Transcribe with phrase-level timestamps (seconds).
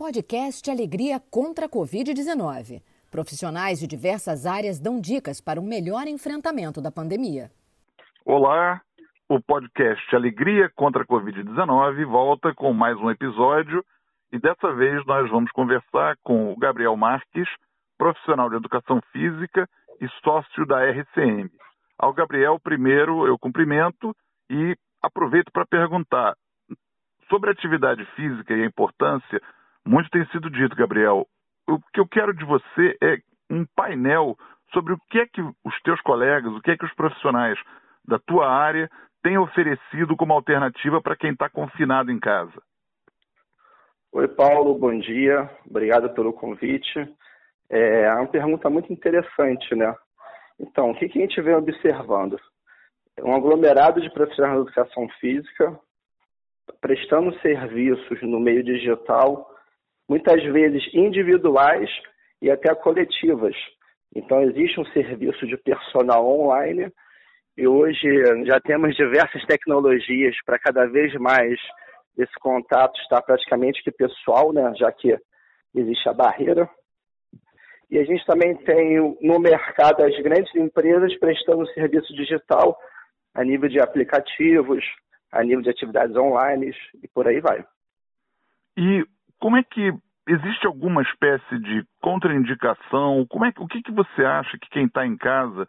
[0.00, 2.80] Podcast Alegria contra a Covid-19.
[3.10, 7.50] Profissionais de diversas áreas dão dicas para um melhor enfrentamento da pandemia.
[8.24, 8.80] Olá,
[9.28, 13.84] o podcast Alegria contra a Covid-19 volta com mais um episódio
[14.32, 17.46] e dessa vez nós vamos conversar com o Gabriel Marques,
[17.98, 19.68] profissional de educação física
[20.00, 21.50] e sócio da RCM.
[21.98, 24.16] Ao Gabriel, primeiro eu cumprimento
[24.48, 26.34] e aproveito para perguntar
[27.28, 29.38] sobre atividade física e a importância
[29.86, 31.26] muito tem sido dito, Gabriel.
[31.68, 33.18] O que eu quero de você é
[33.50, 34.36] um painel
[34.72, 37.58] sobre o que é que os teus colegas, o que é que os profissionais
[38.04, 38.88] da tua área
[39.22, 42.60] têm oferecido como alternativa para quem está confinado em casa.
[44.12, 45.48] Oi, Paulo, bom dia.
[45.68, 47.08] Obrigado pelo convite.
[47.68, 49.94] É uma pergunta muito interessante, né?
[50.58, 52.38] Então, o que, a gente vem observando?
[53.22, 55.78] Um aglomerado de profissionais de educação física
[56.80, 59.49] prestando serviços no meio digital
[60.10, 61.88] muitas vezes individuais
[62.42, 63.54] e até coletivas.
[64.12, 66.92] Então, existe um serviço de personal online
[67.56, 68.08] e hoje
[68.44, 71.56] já temos diversas tecnologias para cada vez mais
[72.18, 74.72] esse contato estar praticamente que pessoal, né?
[74.76, 75.16] já que
[75.76, 76.68] existe a barreira.
[77.88, 82.76] E a gente também tem no mercado as grandes empresas prestando serviço digital
[83.32, 84.84] a nível de aplicativos,
[85.30, 87.64] a nível de atividades online e por aí vai.
[88.76, 89.04] E
[89.40, 89.92] como é que
[90.28, 93.26] existe alguma espécie de contraindicação?
[93.28, 95.66] Como é, o que, que você acha que quem está em casa,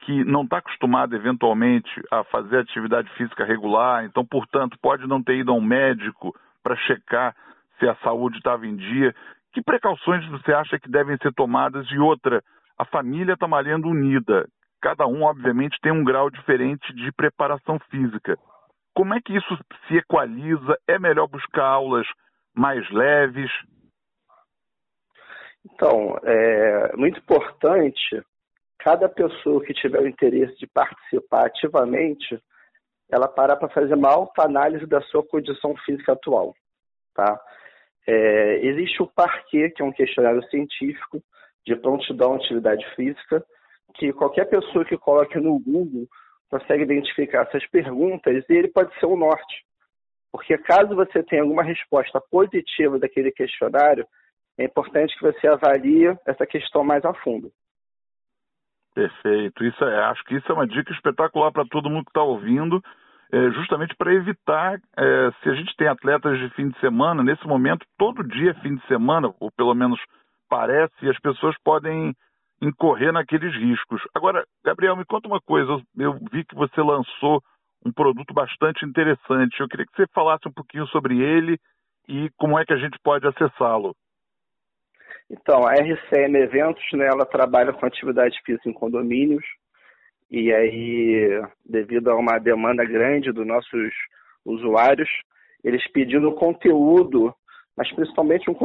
[0.00, 5.38] que não está acostumado eventualmente a fazer atividade física regular, então, portanto, pode não ter
[5.38, 7.34] ido a um médico para checar
[7.78, 9.14] se a saúde estava em dia,
[9.52, 11.86] que precauções você acha que devem ser tomadas?
[11.90, 12.42] E outra,
[12.78, 14.46] a família está malhando unida.
[14.80, 18.36] Cada um, obviamente, tem um grau diferente de preparação física.
[18.94, 20.76] Como é que isso se equaliza?
[20.86, 22.06] É melhor buscar aulas
[22.58, 23.50] mais leves?
[25.64, 28.22] Então, é muito importante
[28.78, 32.40] cada pessoa que tiver o interesse de participar ativamente,
[33.10, 36.54] ela parar para fazer uma autoanálise da sua condição física atual,
[37.14, 37.40] tá?
[38.06, 41.22] É, existe o Parquet, que é um questionário científico
[41.66, 43.44] de prontidão à atividade física,
[43.94, 46.06] que qualquer pessoa que coloque no Google
[46.50, 49.67] consegue identificar essas perguntas e ele pode ser o norte.
[50.38, 54.06] Porque caso você tenha alguma resposta positiva daquele questionário,
[54.56, 57.50] é importante que você avalie essa questão mais a fundo.
[58.94, 59.64] Perfeito.
[59.64, 62.80] Isso é, acho que isso é uma dica espetacular para todo mundo que está ouvindo,
[63.32, 67.44] é, justamente para evitar, é, se a gente tem atletas de fim de semana, nesse
[67.44, 70.00] momento, todo dia é fim de semana, ou pelo menos
[70.48, 72.14] parece, e as pessoas podem
[72.62, 74.00] incorrer naqueles riscos.
[74.14, 75.82] Agora, Gabriel, me conta uma coisa.
[75.96, 77.42] Eu vi que você lançou
[77.84, 79.60] um produto bastante interessante.
[79.60, 81.58] Eu queria que você falasse um pouquinho sobre ele
[82.08, 83.94] e como é que a gente pode acessá-lo.
[85.30, 89.44] Então, a RCM Eventos, né, ela trabalha com atividade física em condomínios,
[90.30, 93.92] e aí, devido a uma demanda grande dos nossos
[94.44, 95.08] usuários,
[95.62, 97.34] eles pedindo conteúdo,
[97.76, 98.56] mas principalmente um,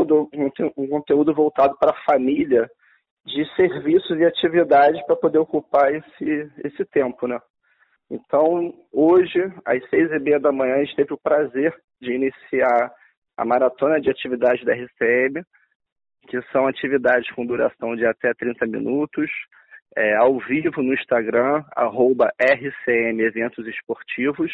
[0.78, 2.70] um conteúdo voltado para a família,
[3.26, 7.40] de serviços e atividades para poder ocupar esse, esse tempo, né?
[8.10, 12.92] Então, hoje, às seis e meia da manhã, a gente teve o prazer de iniciar
[13.36, 15.44] a maratona de atividades da RCM,
[16.28, 19.30] que são atividades com duração de até 30 minutos,
[19.96, 24.52] é, ao vivo no Instagram, arroba RCM Eventos Esportivos.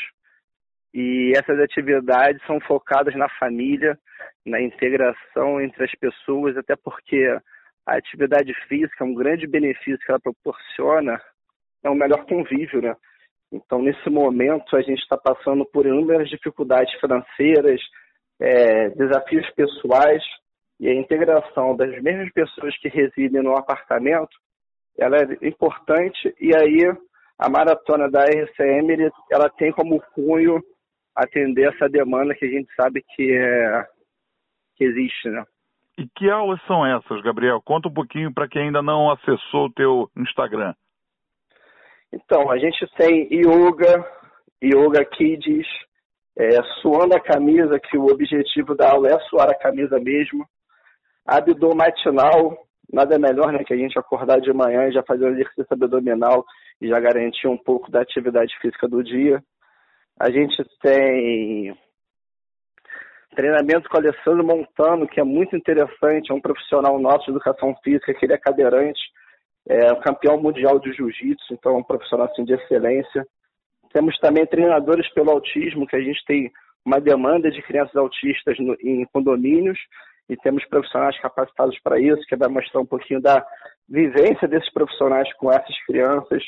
[0.93, 3.97] E essas atividades são focadas na família,
[4.45, 7.27] na integração entre as pessoas, até porque
[7.85, 11.21] a atividade física, um grande benefício que ela proporciona
[11.83, 12.95] é o melhor convívio, né?
[13.51, 17.81] Então, nesse momento, a gente está passando por inúmeras dificuldades financeiras,
[18.39, 20.23] é, desafios pessoais,
[20.79, 24.37] e a integração das mesmas pessoas que residem no apartamento,
[24.97, 26.79] ela é importante e aí
[27.37, 30.61] a maratona da RCM ela tem como cunho
[31.15, 33.87] atender essa demanda que a gente sabe que, é,
[34.75, 35.43] que existe, né?
[35.97, 37.61] E que aulas são essas, Gabriel?
[37.61, 40.73] Conta um pouquinho para quem ainda não acessou o teu Instagram.
[42.11, 44.05] Então, a gente tem yoga,
[44.63, 45.67] yoga kids,
[46.37, 50.45] é, suando a camisa, que o objetivo da aula é suar a camisa mesmo.
[51.25, 52.57] Abdô matinal,
[52.91, 56.43] nada melhor né, que a gente acordar de manhã e já fazer um exercício abdominal
[56.81, 59.43] e já garantir um pouco da atividade física do dia.
[60.19, 61.77] A gente tem
[63.35, 68.13] treinamento com Alessandro Montano, que é muito interessante, é um profissional nosso de educação física,
[68.13, 68.99] que ele é cadeirante,
[69.69, 73.25] é campeão mundial de jiu-jitsu, então é um profissional assim, de excelência.
[73.93, 76.51] Temos também treinadores pelo autismo, que a gente tem
[76.83, 79.77] uma demanda de crianças autistas no, em condomínios,
[80.27, 83.45] e temos profissionais capacitados para isso, que vai mostrar um pouquinho da
[83.87, 86.43] vivência desses profissionais com essas crianças.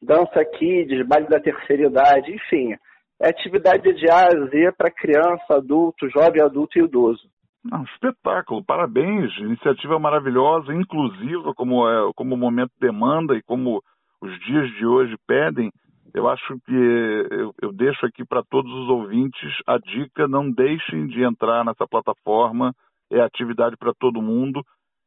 [0.00, 2.74] Dança kids, baile da terceira idade, enfim,
[3.20, 7.28] é atividade de A a Z para criança, adulto, jovem, adulto e idoso.
[7.66, 13.82] Um espetáculo, parabéns, iniciativa maravilhosa, inclusiva, como, é, como o momento demanda e como
[14.20, 15.70] os dias de hoje pedem.
[16.14, 21.06] Eu acho que eu, eu deixo aqui para todos os ouvintes a dica: não deixem
[21.08, 22.72] de entrar nessa plataforma,
[23.10, 24.62] é atividade para todo mundo.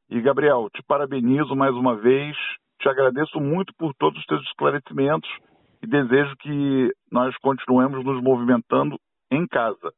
[0.10, 2.36] E, Gabriel, te parabenizo mais uma vez,
[2.80, 5.30] te agradeço muito por todos os teus esclarecimentos
[5.82, 8.98] e desejo que nós continuemos nos movimentando
[9.32, 9.92] em casa.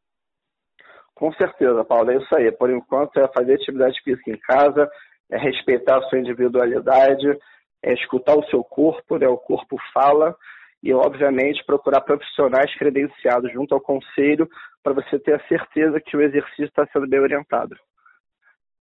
[1.24, 2.52] Com certeza, Paulo, é isso aí.
[2.52, 4.92] Por enquanto é fazer atividade física em casa,
[5.32, 7.40] é respeitar a sua individualidade,
[7.82, 9.26] é escutar o seu corpo, né?
[9.26, 10.36] o corpo fala,
[10.84, 14.50] e obviamente procurar profissionais credenciados junto ao conselho
[14.84, 17.74] para você ter a certeza que o exercício está sendo bem orientado.